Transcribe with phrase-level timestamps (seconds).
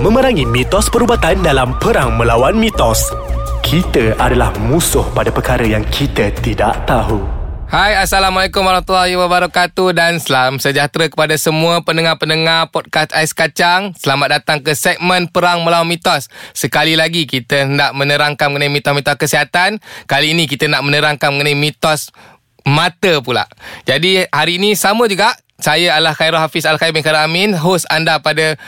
[0.00, 3.12] memerangi mitos perubatan dalam perang melawan mitos.
[3.60, 7.20] Kita adalah musuh pada perkara yang kita tidak tahu.
[7.70, 14.58] Hai Assalamualaikum Warahmatullahi Wabarakatuh Dan salam sejahtera kepada semua pendengar-pendengar podcast Ais Kacang Selamat datang
[14.58, 19.78] ke segmen Perang Melawan Mitos Sekali lagi kita nak menerangkan mengenai mitos-mitos kesihatan
[20.10, 22.10] Kali ini kita nak menerangkan mengenai mitos
[22.66, 23.46] mata pula
[23.86, 28.18] Jadi hari ini sama juga Saya adalah Khairul Hafiz Al-Khair bin Khairul Amin Host anda
[28.18, 28.58] pada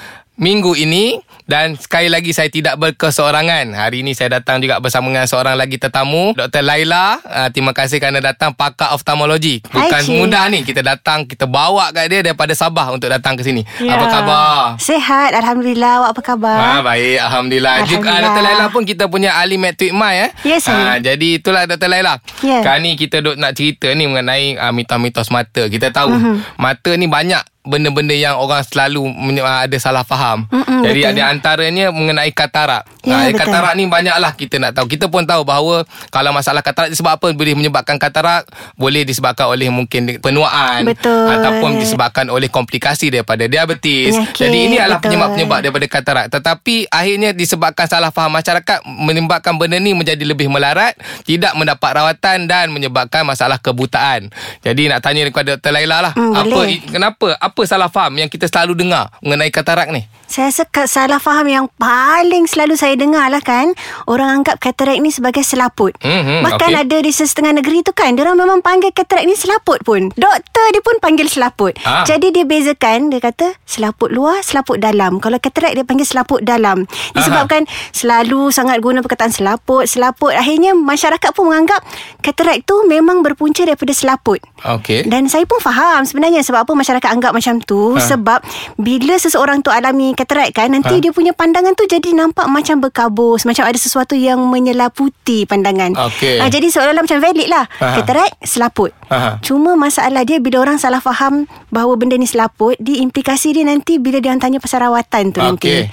[0.40, 3.76] minggu ini dan sekali lagi saya tidak berkeseorangan.
[3.76, 6.64] Hari ini saya datang juga bersama dengan seorang lagi tetamu, Dr.
[6.64, 7.20] Laila.
[7.26, 9.60] Uh, terima kasih kerana datang pakar oftalmologi.
[9.68, 13.42] Bukan Hai, mudah ni kita datang, kita bawa kat dia daripada Sabah untuk datang ke
[13.44, 13.66] sini.
[13.82, 13.98] Ya.
[13.98, 14.56] Apa khabar?
[14.80, 15.92] Sehat, Alhamdulillah.
[16.02, 16.56] Awak apa khabar?
[16.56, 17.74] Ah, baik, Alhamdulillah.
[17.84, 18.32] Juga Alhamdulillah.
[18.32, 18.42] Dr.
[18.42, 20.30] Laila pun kita punya ahli Matric Mai eh.
[20.46, 20.96] Ya, saya.
[20.96, 21.90] Ah, jadi itulah Dr.
[21.92, 22.22] Laila.
[22.40, 22.64] Ya.
[22.64, 25.68] Kali ni kita duk nak cerita ni mengenai uh, mitos-mitos mata.
[25.68, 26.36] Kita tahu uh-huh.
[26.58, 29.06] mata ni banyak benda-benda yang orang selalu
[29.40, 30.46] ah, ada salah faham.
[30.46, 31.12] Mm-mm, Jadi betul.
[31.12, 32.82] ada antaranya mengenai katarak.
[33.00, 33.38] Ya, Ah, betul.
[33.40, 34.86] katarak ni banyaklah kita nak tahu.
[34.86, 39.68] Kita pun tahu bahawa kalau masalah katarak disebab apa boleh menyebabkan katarak, boleh disebabkan oleh
[39.68, 41.28] mungkin penuaan Betul.
[41.28, 44.10] ataupun disebabkan oleh komplikasi daripada diabetes.
[44.12, 45.06] Penyakit, Jadi ini adalah betul.
[45.08, 46.26] penyebab-penyebab daripada katarak.
[46.28, 52.46] Tetapi akhirnya disebabkan salah faham masyarakat menyebabkan benda ni menjadi lebih melarat, tidak mendapat rawatan
[52.46, 54.30] dan menyebabkan masalah kebutaan.
[54.60, 55.70] Jadi nak tanya kepada Dr.
[55.70, 56.80] Laila lah, Hmm, apa boleh.
[56.82, 60.08] kenapa apa salah faham yang kita selalu dengar mengenai katarak ni?
[60.24, 63.76] Saya rasa salah faham yang paling selalu saya dengar lah kan
[64.08, 66.80] Orang anggap katarak ni sebagai selaput Mhm, Bahkan okey.
[66.80, 70.80] ada di setengah negeri tu kan Dia memang panggil katarak ni selaput pun Doktor dia
[70.80, 72.08] pun panggil selaput Ah.
[72.08, 76.88] Jadi dia bezakan Dia kata selaput luar, selaput dalam Kalau katarak dia panggil selaput dalam
[77.12, 81.84] Disebabkan selalu sangat guna perkataan selaput Selaput Akhirnya masyarakat pun menganggap
[82.20, 85.04] Katarak tu memang berpunca daripada selaput Okey.
[85.04, 87.98] dan saya pun faham sebenarnya sebab apa masyarakat anggap macam tu Ha.
[87.98, 88.38] sebab
[88.78, 91.02] bila seseorang tu alami katarak kan nanti Ha.
[91.02, 95.98] dia punya pandangan tu jadi nampak macam berkabus macam ada sesuatu yang menyelaputi pandangan.
[96.06, 96.38] Okey.
[96.38, 97.66] Ha, jadi seolah-olah macam valid lah.
[97.82, 97.98] Ha.
[97.98, 98.94] Katarak selaput.
[99.10, 99.42] Ha.
[99.42, 103.98] Cuma masalah dia bila orang salah faham bahawa benda ni selaput, di implikasi dia nanti
[103.98, 105.90] bila dia orang tanya pasal rawatan tu nanti.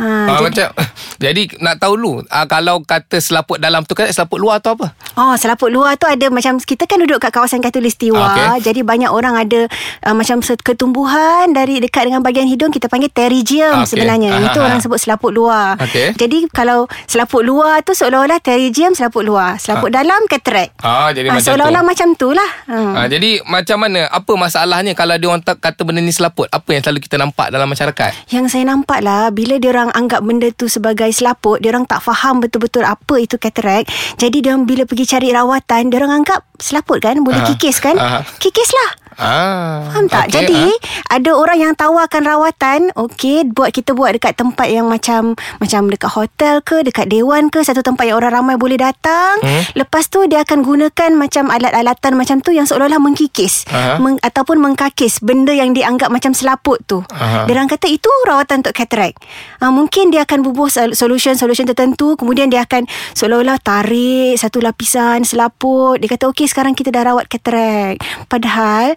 [0.00, 0.66] Ha, Ah, jadi, macam
[1.24, 4.96] jadi nak tahu dulu ah, kalau kata selaput dalam tu kan selaput luar tu apa?
[5.14, 8.16] Oh, selaput luar tu ada macam kita kan duduk kat kawasan Katulistiwa.
[8.16, 8.64] Okey.
[8.64, 9.68] Jadi banyak orang ada
[10.02, 13.88] uh, macam ketumbuhan dari dekat dengan bahagian hidung kita panggil pterygium Okey.
[13.90, 14.30] sebenarnya.
[14.32, 14.66] Aha, Itu aha.
[14.66, 15.76] orang sebut selaput luar.
[15.76, 16.16] Okey.
[16.16, 19.58] Jadi kalau selaput luar tu seolah-olah pterygium selaput luar.
[19.58, 20.72] Selaput dalam cataract.
[20.80, 21.88] Ah, jadi Ah, macam seolah-olah tu.
[21.88, 22.50] macam tu lah.
[22.64, 22.92] Hmm.
[22.94, 26.48] Ha, jadi macam mana apa masalahnya kalau dia orang kata benda ni selaput?
[26.48, 28.30] Apa yang selalu kita nampak dalam masyarakat?
[28.30, 32.02] Yang saya nampak lah Bila dia orang anggap benda tu sebagai selaput Dia orang tak
[32.02, 36.46] faham betul-betul Apa itu cataract Jadi dia orang bila pergi cari rawatan Dia orang anggap
[36.56, 37.48] selaput kan Boleh Aha.
[37.54, 38.20] kikis kan Aha.
[38.38, 40.32] Kikis lah Ah, Faham tak?
[40.32, 41.20] okey, Jadi ah.
[41.20, 46.08] ada orang yang tawarkan rawatan, okey, buat kita buat dekat tempat yang macam macam dekat
[46.08, 49.36] hotel ke, dekat dewan ke, satu tempat yang orang ramai boleh datang.
[49.44, 49.62] Hmm.
[49.76, 54.00] Lepas tu dia akan gunakan macam alat-alatan macam tu yang seolah-olah mengkikis Aha.
[54.00, 57.04] meng, ataupun mengkakis benda yang dianggap macam selaput tu.
[57.12, 57.44] Aha.
[57.44, 59.20] Dia orang kata itu rawatan untuk cataract.
[59.60, 65.28] Ha, mungkin dia akan bubuh sol- solution-solution tertentu, kemudian dia akan seolah-olah tarik satu lapisan
[65.28, 66.00] selaput.
[66.00, 68.00] Dia kata okey sekarang kita dah rawat cataract.
[68.32, 68.96] Padahal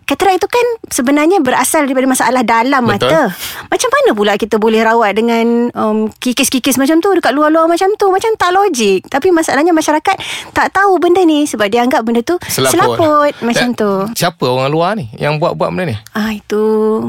[0.11, 3.07] Cataract itu kan sebenarnya berasal daripada masalah dalam Betul.
[3.07, 3.31] mata.
[3.71, 8.11] Macam mana pula kita boleh rawat dengan um, kikis-kikis macam tu dekat luar-luar macam tu?
[8.11, 9.07] Macam tak logik.
[9.07, 10.15] Tapi masalahnya masyarakat
[10.51, 13.91] tak tahu benda ni sebab dia anggap benda tu selaput, selaput macam Dan tu.
[14.11, 15.95] Siapa orang luar ni yang buat-buat benda ni?
[16.11, 16.59] Ah itu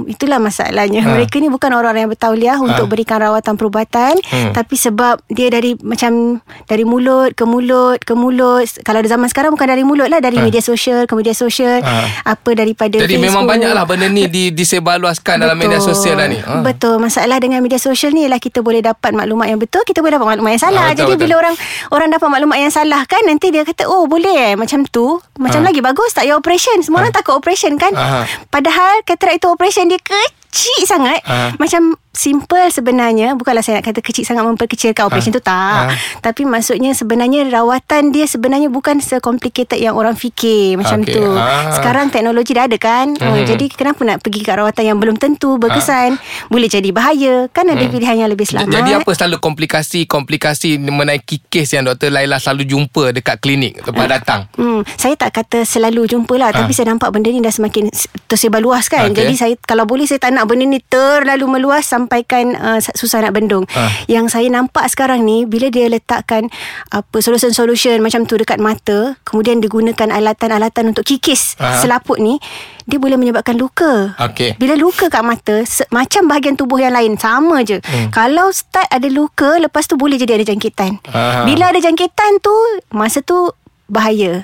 [0.06, 1.02] itulah masalahnya.
[1.02, 1.10] Ha.
[1.18, 2.62] Mereka ni bukan orang-orang yang bertauliah ha.
[2.62, 4.54] untuk berikan rawatan perubatan, Hmm.
[4.54, 6.38] tapi sebab dia dari macam
[6.70, 8.62] dari mulut ke mulut ke mulut.
[8.86, 10.44] Kalau zaman sekarang bukan dari mulut lah, dari ha.
[10.46, 12.22] media sosial ke media sosial, Ha.
[12.30, 13.24] apa daripada Jadi Facebook.
[13.32, 16.36] memang banyaklah benda ni di, disebarluaskan dalam media sosial dah ni.
[16.36, 16.60] Ha.
[16.60, 17.00] Betul.
[17.00, 20.28] Masalah dengan media sosial ni ialah kita boleh dapat maklumat yang betul, kita boleh dapat
[20.36, 20.82] maklumat yang salah.
[20.82, 21.22] Ah, betul, Jadi betul.
[21.24, 21.54] bila orang
[21.88, 25.64] orang dapat maklumat yang salah kan, nanti dia kata, "Oh, boleh eh macam tu." Macam
[25.64, 25.72] Ah.
[25.72, 26.82] lagi bagus tak ya operation.
[26.82, 27.94] Semua orang takut operation kan?
[27.94, 28.28] Aha.
[28.50, 30.41] Padahal cataract itu operation dia kecil
[30.84, 31.20] sangat.
[31.24, 31.52] Ah.
[31.56, 35.16] Macam simple sebenarnya bukanlah saya nak kata kecil sangat memperkecilkan Ah.
[35.16, 35.96] tu tak Ah.
[36.20, 41.16] tapi maksudnya sebenarnya rawatan dia sebenarnya bukan secomplicated yang orang fikir macam Okey.
[41.16, 41.72] tu Ah.
[41.72, 43.32] sekarang teknologi dah ada kan mm-hmm.
[43.32, 43.48] Mhm.
[43.48, 47.80] jadi kenapa nak pergi ke rawatan yang belum tentu berkesan boleh jadi bahaya kan ada
[47.88, 48.76] pilihan yang lebih selamat Hmm.
[48.78, 52.12] Jadi apa selalu komplikasi-komplikasi mengenai kikis yang Dr.
[52.12, 54.40] Laila selalu jumpa dekat klinik tempat datang?
[54.54, 56.76] Hmm, saya tak kata selalu jumpa lah Tapi Ah.
[56.76, 57.88] saya nampak benda ni dah semakin
[58.26, 59.16] tersebar luas kan Okey.
[59.16, 63.22] Jadi saya kalau boleh saya tak nak nak benda ni terlalu meluas sampaikan uh, susah
[63.22, 63.62] nak bendung.
[63.72, 63.86] Ah.
[64.04, 66.50] Yang saya nampak sekarang ni bila dia letakkan
[66.88, 71.78] apa solution-solution macam tu dekat mata, kemudian digunakan alatan-alatan untuk kikis Ah.
[71.78, 72.42] selaput ni,
[72.82, 74.18] dia boleh menyebabkan luka.
[74.18, 74.58] Okey.
[74.58, 77.78] Bila luka kat mata, se- macam bahagian tubuh yang lain sama je.
[77.78, 78.10] Hmm.
[78.10, 80.98] Kalau start ada luka, lepas tu boleh jadi ada jangkitan.
[81.06, 81.46] Aha.
[81.46, 82.50] Bila ada jangkitan tu,
[82.90, 83.54] masa tu
[83.86, 84.42] bahaya.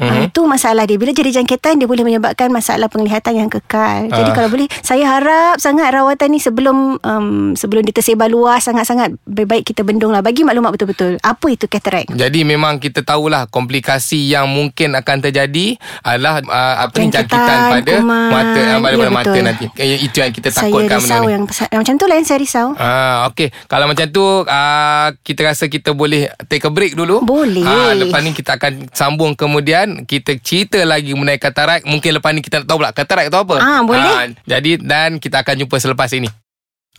[0.00, 0.08] Mhm.
[0.10, 0.26] Mm-hmm.
[0.26, 0.96] Itu masalah dia.
[0.96, 4.08] Bila jadi jangkitan dia boleh menyebabkan masalah penglihatan yang kekal.
[4.08, 4.34] Jadi Ah.
[4.34, 9.46] kalau boleh saya harap sangat rawatan ni sebelum um, sebelum dia tersebar luas sangat-sangat lebih
[9.46, 11.20] baik kita bendung lah bagi maklumat betul-betul.
[11.20, 12.08] Apa itu katarak?
[12.08, 17.58] Jadi memang kita tahulah komplikasi yang mungkin akan terjadi adalah uh, apa ni Jangkitan, jangkitan
[17.70, 18.28] pada kuman.
[18.30, 19.64] mata uh, pada, Ya, pada mata nanti.
[19.74, 21.32] Eh, itu yang kita Saya takutkan risau benda ni.
[21.32, 22.66] yang pasal- macam tu lah yang saya risau.
[22.76, 23.48] Ah, okey.
[23.66, 27.20] Kalau macam tu uh, kita rasa kita boleh take a break dulu.
[27.20, 27.62] Boleh.
[27.62, 31.86] Ah, lepas ni kita akan sambung kemudian kita cerita lagi mengenai katarak.
[31.86, 33.56] Mungkin lepas ni kita nak tahu pula katarak tu apa.
[33.58, 34.34] Ah, boleh.
[34.44, 36.30] jadi dan kita akan jumpa selepas ini.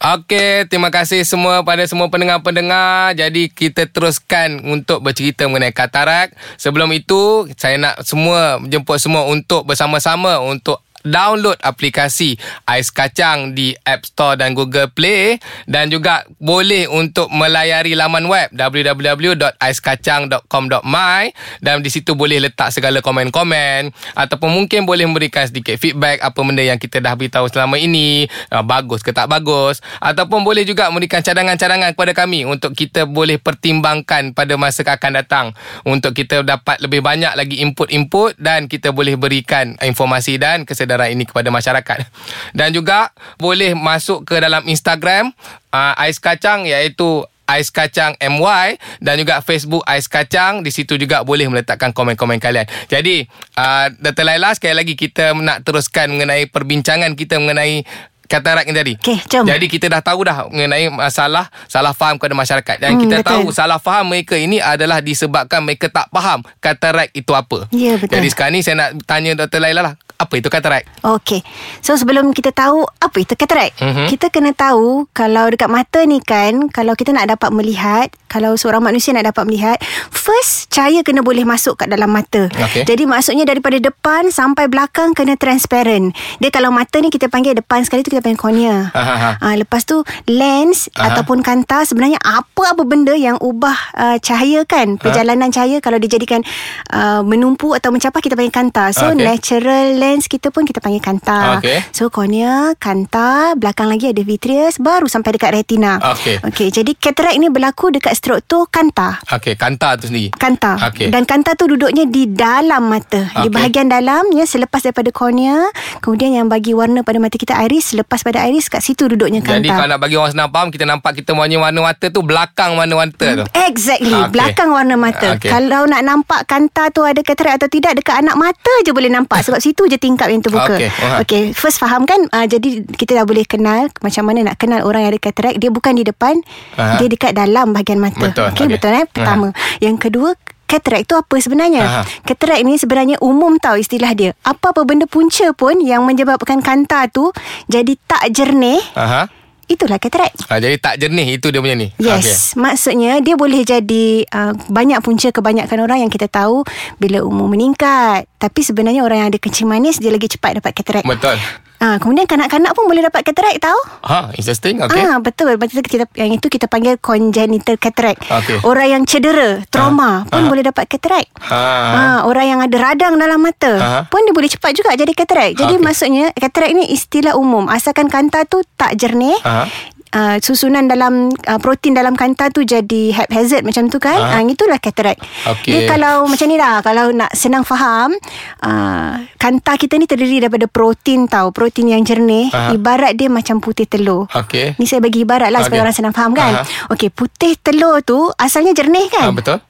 [0.02, 3.14] Okey, terima kasih semua pada semua pendengar-pendengar.
[3.14, 6.34] Jadi kita teruskan untuk bercerita mengenai katarak.
[6.58, 12.38] Sebelum itu, saya nak semua jemput semua untuk bersama-sama untuk download aplikasi
[12.68, 15.40] Ais Kacang di App Store dan Google Play.
[15.66, 21.24] Dan juga boleh untuk melayari laman web www.aiskacang.com.my
[21.62, 26.62] dan di situ boleh letak segala komen-komen ataupun mungkin boleh memberikan sedikit feedback apa benda
[26.62, 29.80] yang kita dah beritahu selama ini uh, bagus ke tak bagus.
[30.04, 35.56] Ataupun boleh juga memberikan cadangan-cadangan kepada kami untuk kita boleh pertimbangkan pada masa akan datang.
[35.88, 41.24] Untuk kita dapat lebih banyak lagi input-input dan kita boleh berikan informasi dan kesedaran ini
[41.24, 42.04] kepada masyarakat.
[42.52, 45.32] Dan juga boleh masuk ke dalam Instagram
[45.70, 51.20] uh, Ais Kacang iaitu Ais Kacang MY dan juga Facebook Ais Kacang di situ juga
[51.22, 52.64] boleh meletakkan komen-komen kalian.
[52.88, 54.24] Jadi uh, Dr.
[54.24, 57.84] Laila sekali lagi kita nak teruskan mengenai perbincangan kita mengenai
[58.24, 58.94] katarak ni tadi.
[58.96, 59.44] Okey, jom.
[59.44, 63.28] Jadi kita dah tahu dah mengenai masalah salah faham kepada masyarakat dan Hmm, kita betul.
[63.28, 67.68] tahu salah faham mereka ini adalah disebabkan mereka tak faham katarak itu apa.
[67.70, 68.16] Ya, betul.
[68.16, 69.60] Jadi sekarang ni saya nak tanya Dr.
[69.60, 70.86] Laila lah, apa itu katarak?
[71.02, 71.42] Okey.
[71.82, 73.86] So sebelum kita tahu apa itu katarak, Mhm.
[73.88, 74.08] mm-hmm.
[74.10, 78.82] kita kena tahu kalau dekat mata ni kan, kalau kita nak dapat melihat, kalau seorang
[78.82, 79.78] manusia nak dapat melihat,
[80.12, 82.52] first cahaya kena boleh masuk kat dalam mata.
[82.52, 82.84] Okey.
[82.84, 86.12] Jadi maksudnya daripada depan sampai belakang kena transparent.
[86.38, 88.92] Dia kalau mata ni kita panggil depan sekali tu kita panggil cornea.
[88.92, 89.32] Aha, aha.
[89.40, 91.16] Ah lepas tu lens Aha.
[91.16, 96.44] ataupun kanta sebenarnya apa-apa benda yang ubah uh, cahaya kan, perjalanan cahaya kalau dijadikan
[96.92, 98.92] uh, menumpu atau mencapah kita panggil kanta.
[98.92, 99.24] So Okey.
[99.24, 101.64] natural lens kita pun kita panggil kanta.
[101.64, 101.80] Okey.
[101.96, 106.02] So cornea, kanta, belakang lagi ada vitreous baru sampai dekat retina.
[106.02, 106.44] Okey.
[106.44, 109.24] Okey, jadi cataract ni berlaku dekat struktur kanta.
[109.32, 110.34] Okey, kanta tu sendiri.
[110.36, 111.14] Kanta Okey.
[111.14, 113.54] Dan kanta tu duduknya di dalam mata Di Okey.
[113.54, 115.70] bahagian dalam ya Selepas daripada cornea
[116.02, 119.62] Kemudian yang bagi warna pada mata kita iris Selepas pada iris Kat situ duduknya kanta
[119.62, 122.74] Jadi kalau nak bagi orang senang faham Kita nampak kita punya warna mata tu Belakang
[122.74, 124.34] warna mata tu Exactly okay.
[124.34, 125.54] Belakang warna mata okay.
[125.54, 129.42] Kalau nak nampak kanta tu ada katarak atau tidak Dekat anak mata je boleh nampak
[129.46, 130.90] Sebab situ je tingkap yang terbuka Okey.
[131.22, 131.44] Okay.
[131.54, 135.12] First faham kan uh, Jadi kita dah boleh kenal Macam mana nak kenal orang yang
[135.14, 136.42] ada katarak Dia bukan di depan
[136.76, 136.98] Aha.
[136.98, 138.50] Dia dekat dalam bahagian mata Betul.
[138.50, 138.74] okay, Okey.
[138.74, 140.34] Betul eh Pertama Yang kedua
[140.72, 141.84] Katarak tu apa sebenarnya?
[141.84, 142.02] Aha.
[142.24, 144.32] Katarak ni sebenarnya umum tau istilah dia.
[144.48, 147.28] Apa-apa benda punca pun yang menyebabkan kanta tu
[147.68, 149.28] jadi tak jernih, Aha.
[149.76, 150.32] Itulah katarak.
[150.48, 152.62] Ha, jadi tak jernih Itu dia punya ni Yes, okay.
[152.62, 156.64] maksudnya dia boleh jadi uh, banyak punca kebanyakan orang yang kita tahu
[157.00, 158.28] bila umur meningkat.
[158.38, 161.04] Tapi sebenarnya orang yang ada kencing manis dia lagi cepat dapat katarak.
[161.08, 161.38] Betul
[161.82, 163.80] Ah, kemudian kanak-kanak pun boleh dapat katarak tahu?
[164.06, 168.22] Ha, interesting Okay Ah betul betul kita yang itu kita panggil congenital cataract.
[168.22, 168.62] Okey.
[168.62, 170.30] Orang yang cedera, trauma Ah.
[170.30, 170.48] pun Ah.
[170.48, 171.34] boleh dapat cataract.
[171.42, 171.58] Ha.
[171.90, 174.02] Ah, orang yang ada radang dalam mata Ah.
[174.06, 175.58] pun dia boleh cepat juga jadi cataract.
[175.58, 175.84] Jadi Okey.
[175.84, 177.66] maksudnya cataract ni istilah umum.
[177.66, 179.42] Asalkan kanta tu tak jernih.
[179.42, 179.66] Aha.
[180.12, 184.36] Uh, susunan dalam uh, protein dalam kanta tu jadi haphazard macam tu kan Ah.
[184.36, 185.72] uh, itulah cataract Okey.
[185.72, 188.12] dia kalau macam ni lah kalau nak senang faham
[188.60, 192.76] uh, kanta kita ni terdiri daripada protein tau protein yang jernih Ah.
[192.76, 194.76] ibarat dia macam putih telur Okey.
[194.76, 195.86] Ni saya bagi ibarat lah supaya Okey.
[195.86, 196.60] orang senang faham kan.
[196.60, 196.92] Aha.
[196.92, 199.32] Okey, putih telur tu asalnya jernih Ha, kan?
[199.32, 199.64] betul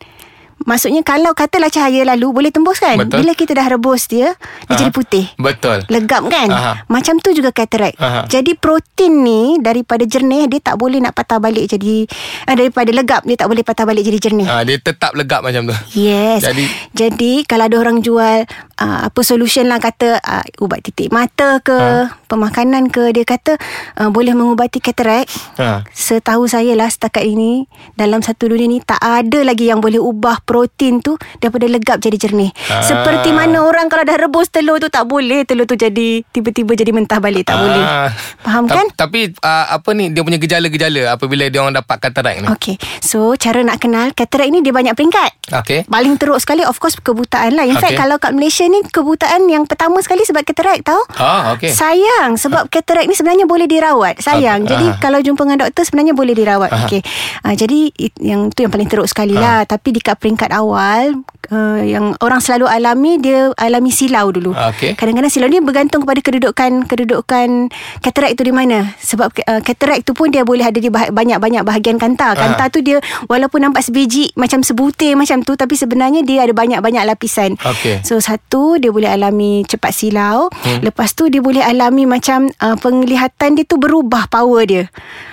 [0.63, 2.95] Maksudnya kalau katalah cahaya lalu boleh tembus kan?
[2.95, 3.21] Betul.
[3.21, 4.33] Bila kita dah rebus dia,
[4.65, 4.79] dia Aha.
[4.79, 5.25] jadi putih.
[5.35, 6.73] Betul Legap kan Aha.
[6.85, 8.25] Macam tu juga katarak Aha.
[8.25, 12.05] Jadi protein ni Daripada jernih Dia tak boleh nak patah balik jadi
[12.45, 15.65] uh, Daripada legap Dia tak boleh patah balik jadi jernih ha, Dia tetap legap macam
[15.65, 18.45] tu Yes Jadi- Jadi Kalau ada orang jual
[18.81, 22.17] uh, apa solution lah kata uh, ubat titik mata ke Ha.
[22.25, 23.55] pemakanan ke dia kata
[23.95, 25.85] uh, boleh mengubati katarak Ha.
[25.87, 30.41] setahu saya lah setakat ini dalam satu dunia ni tak ada lagi yang boleh ubah
[30.41, 32.81] protein tu daripada legap jadi jernih Ah.
[32.81, 36.89] seperti mana orang kalau dah rebus telur tu tak boleh telur tu jadi tiba-tiba jadi
[36.89, 38.09] mentah balik tak boleh Ah.
[38.39, 42.37] faham Ta- kan Tapi uh, apa ni dia punya gejala-gejala apabila dia orang dapat katarak
[42.37, 42.47] ni.
[42.47, 45.31] Okey, so cara nak kenal katarak ni dia banyak peringkat.
[45.53, 45.83] Okey.
[45.85, 47.63] Paling teruk sekali of course kebutaan lah.
[47.63, 47.99] In fact Okey.
[47.99, 51.03] kalau kat Malaysia ni kebutaan yang pertama sekali sebab katarak tahu?
[51.19, 51.69] Ah, okey.
[51.75, 54.23] Sayang sebab katarak ni sebenarnya boleh dirawat.
[54.23, 54.63] Sayang.
[54.65, 54.97] Ah, Jadi ah.
[55.03, 56.69] kalau jumpa dengan doktor sebenarnya boleh dirawat.
[56.71, 56.87] Ah.
[56.87, 57.01] Okey.
[57.43, 59.67] Uh, jadi it, yang tu yang paling teruk sekali lah.
[59.67, 64.53] Tapi di kat peringkat awal uh, yang orang selalu alami dia alami silau dulu.
[64.53, 64.95] Okey.
[64.95, 67.67] Kadang-kadang silau ni bergantung kepada kedudukan kedudukan
[67.99, 68.95] katarak itu di mana.
[69.01, 72.37] Sebab uh, katarak tu pun dia boleh ada di bah- banyak-banyak bahagian kanta.
[72.37, 77.03] Kanta tu dia walaupun nampak sebiji macam sebutir macam tu tapi sebenarnya dia ada banyak-banyak
[77.03, 77.57] lapisan.
[77.59, 78.05] Okey.
[78.05, 80.47] So satu dia boleh alami cepat silau.
[80.63, 80.79] Hmm.
[80.85, 84.83] Lepas tu dia boleh alami macam uh, penglihatan dia tu berubah power dia.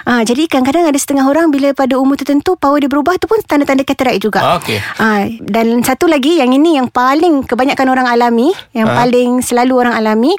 [0.08, 3.38] Uh, jadi kadang-kadang ada setengah orang bila pada umur tertentu power dia berubah tu pun
[3.44, 4.40] tanda-tanda katarak juga.
[4.61, 4.78] Okey.
[4.99, 9.04] Ah, dan satu lagi yang ini yang paling kebanyakan orang alami, yang Ah.
[9.04, 10.32] paling selalu orang alami,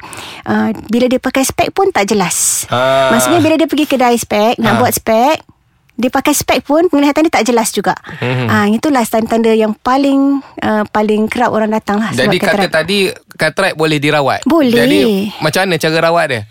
[0.44, 2.66] ah, bila dia pakai spek pun tak jelas.
[2.68, 3.14] Ah.
[3.14, 4.78] Maksudnya bila dia pergi kedai spek nak Ah.
[4.82, 5.36] buat spek,
[6.00, 7.92] dia pakai spek pun penglihatan dia tak jelas juga.
[8.18, 8.46] Mhm.
[8.48, 12.72] Ah itulah tanda-tanda yang paling uh, paling kerap orang datang lah Jadi kata katarak.
[12.72, 12.98] tadi
[13.36, 14.40] katarak boleh dirawat.
[14.48, 14.72] Boleh.
[14.74, 15.00] Jadi
[15.38, 16.42] macam mana cara rawat dia?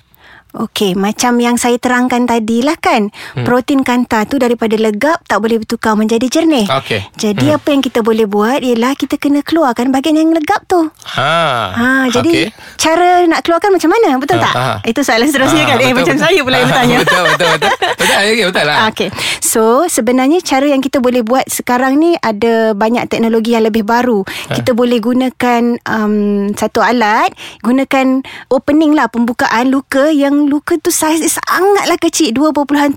[0.50, 3.14] Okey, macam yang saya terangkan tadi lah kan.
[3.38, 3.46] Hmm.
[3.46, 6.66] Protein kanta tu daripada legap tak boleh bertukar menjadi jernih.
[6.66, 7.06] Okey.
[7.16, 10.90] Jadi apa yang kita boleh buat ialah kita kena keluarkan bahagian yang legap tu.
[11.14, 11.30] Ha.
[11.70, 12.78] Ha, jadi Okey.
[12.78, 14.18] cara nak keluarkan macam mana?
[14.18, 14.54] Betul Ha, tak?
[14.54, 14.66] ha.
[14.84, 15.78] Itu soalan seterusnya Ah, kan.
[15.78, 16.26] Eh betul, macam betul.
[16.26, 16.98] saya pula yang Ah, bertanya.
[17.00, 17.70] Betul, betul, betul.
[18.00, 18.78] Betul, okay, betul lah.
[18.90, 19.10] Okay.
[19.40, 24.26] So sebenarnya cara yang kita boleh buat sekarang ni ada banyak teknologi yang lebih baru.
[24.26, 24.58] Ha.
[24.58, 26.16] Kita boleh gunakan um,
[26.52, 27.30] satu alat,
[27.62, 32.96] gunakan opening lah pembukaan luka yang luka tu saiz dia sangatlah kecil 2.75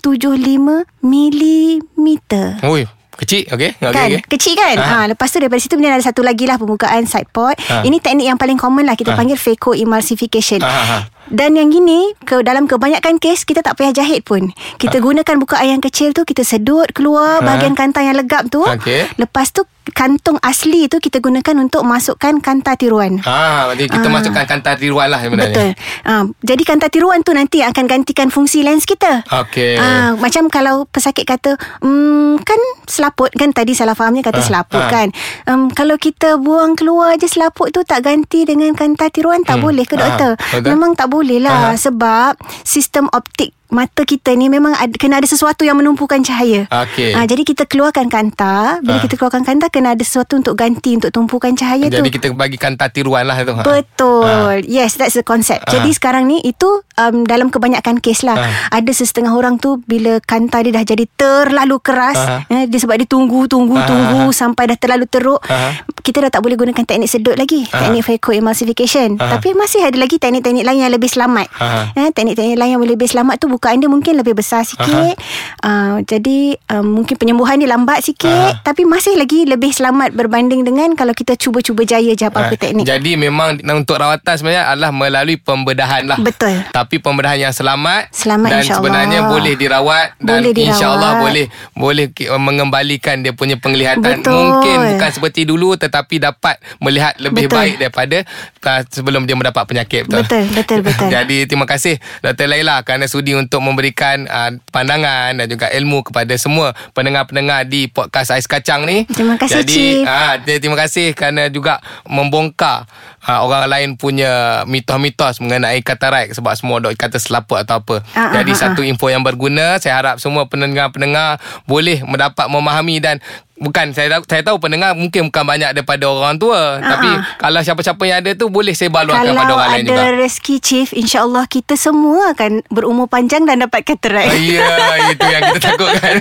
[1.03, 2.61] milimeter.
[2.63, 2.85] Ui,
[3.15, 3.43] kecil.
[3.49, 3.71] Okey.
[3.75, 4.21] Okey, kan okey.
[4.29, 4.85] Kecil kan Ha.
[4.85, 5.07] ha.
[5.07, 7.83] Lepas tu daripada situ Kemudian ada satu lagi lah Pembukaan side port Ha.
[7.83, 9.17] Ini teknik yang paling common lah Kita Ha.
[9.17, 10.99] panggil Phaco-emulsification Ha, ha, ha.
[11.29, 15.69] Dan yang gini ke Dalam kebanyakan kes Kita tak payah jahit pun Kita gunakan bukaan
[15.71, 17.45] yang kecil tu Kita sedut keluar Ha.
[17.45, 19.07] Bahagian kantang yang legap tu Okey.
[19.17, 24.13] Lepas tu Kantong asli tu Kita gunakan untuk Masukkan kanta tiruan Ha, jadi kita Ah.
[24.13, 25.53] masukkan kantar tiruan lah sebenarnya.
[25.53, 25.71] Betul
[26.03, 29.77] ha, Jadi kanta tiruan tu nanti Akan gantikan fungsi lens kita Okey.
[29.77, 34.79] Ah, macam kalau pesakit kata, hmm, kan selaput kan tadi salah fahamnya kata Ah, selaput
[34.79, 34.89] ah.
[34.89, 35.09] kan.
[35.45, 39.65] Um, kalau kita buang keluar je selaput tu tak ganti dengan kanta tiruan tak Hmm,
[39.65, 40.33] boleh ke ah, doktor?
[40.51, 40.69] betul.
[40.69, 41.77] Memang tak boleh lah Ah.
[41.77, 46.69] sebab sistem optik mata kita ni memang ada, kena ada sesuatu yang menumpukan cahaya.
[46.69, 47.17] Okey.
[47.17, 49.02] Ah, jadi kita keluarkan kanta, bila Ah.
[49.02, 51.97] kita keluarkan kanta kena ada sesuatu untuk ganti untuk tumpukan cahaya tu.
[51.97, 53.50] Jadi kita bagi kantar tiruan lah tu.
[53.50, 53.64] Ha.
[53.64, 54.69] Betul.
[54.69, 55.64] Yes, that's the concept.
[55.64, 55.73] Ah.
[55.73, 58.37] Jadi sekarang ni itu um, dalam kebanyakan kes lah.
[58.37, 58.52] Ah.
[58.76, 62.41] Ada setengah orang tu bila kanta dia dah jadi terlalu keras, Ah.
[62.47, 63.88] eh, dia sebab dia tunggu, tunggu, Ah.
[63.88, 65.41] tunggu sampai dah terlalu teruk.
[65.49, 65.81] Ah.
[66.02, 67.88] Kita dah tak boleh gunakan teknik sedut lagi, Ah.
[67.88, 69.17] teknik phacoemulsification.
[69.17, 69.38] Ah.
[69.38, 71.49] Tapi masih ada lagi teknik-teknik lain yang lebih selamat.
[71.57, 71.88] Ah.
[71.95, 75.14] Eh, teknik-teknik lain yang lebih selamat tu bukaan dia mungkin lebih besar sikit.
[75.62, 78.59] Uh, jadi um, mungkin penyembuhan dia lambat sikit, Ah.
[78.59, 82.83] tapi masih lagi lebih selamat berbanding dengan kalau kita cuba-cuba jaya je apa-apa Ha, teknik.
[82.83, 86.19] Jadi memang untuk rawatan sebenarnya adalah melalui pembedahan lah.
[86.19, 86.59] Betul.
[86.69, 88.11] Tapi pembedahan yang selamat.
[88.11, 90.71] Selamat, dan sebenarnya boleh dirawat dan Boleh dirawat.
[90.75, 92.07] insyaAllah boleh boleh
[92.42, 94.19] mengembalikan dia punya penglihatan.
[94.19, 94.35] Betul.
[94.35, 97.54] Mungkin bukan seperti dulu tetapi dapat melihat lebih Betul.
[97.54, 98.19] baik daripada
[98.64, 100.09] uh, sebelum dia mendapat penyakit.
[100.09, 101.09] Betul, betul, betul.
[101.14, 102.49] Jadi terima kasih Dr.
[102.49, 108.33] Laila kerana sudi untuk memberikan uh, pandangan dan juga ilmu kepada semua pendengar-pendengar di podcast
[108.33, 109.05] Ais Kacang ni.
[109.11, 110.07] Terima kasih, Jadi Chief.
[110.07, 112.87] Ah, jadi terima kasih kerana juga membongkar
[113.23, 114.33] ah, orang lain punya
[114.64, 117.97] mitos-mitos mengenai katarak sebab semua dok kata selaput atau apa.
[118.12, 119.79] Ah, jadi ah, satu info yang berguna.
[119.79, 123.19] Saya harap semua pendengar-pendengar boleh mendapat memahami dan
[123.55, 127.07] Bukan saya tahu, saya tahu pendengar mungkin bukan banyak daripada orang tua Ah, tapi
[127.38, 130.02] kalau siapa-siapa yang ada tu boleh sebar luarkan Kalau pada orang lain juga.
[130.02, 134.67] ada rezeki Chief InsyaAllah kita semua akan berumur panjang dan dapat katarak Ah, Ya,
[135.14, 136.14] itu yang kita takutkan.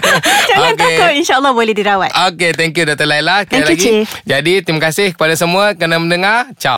[0.46, 0.86] Jangan Okey.
[0.86, 3.10] takut InsyaAllah boleh dirawat Okay, thank you Dr.
[3.10, 3.42] Laila.
[3.42, 3.86] Sekali Thank you, lagi.
[3.90, 4.08] Chief.
[4.22, 6.46] Jadi, terima kasih kepada semua kerana mendengar.
[6.56, 6.70] Ciao.